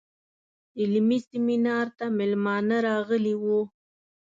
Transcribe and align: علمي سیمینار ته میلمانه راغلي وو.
علمي 0.79 1.19
سیمینار 1.29 1.85
ته 1.97 2.05
میلمانه 2.17 2.77
راغلي 2.87 3.35
وو. 3.41 3.59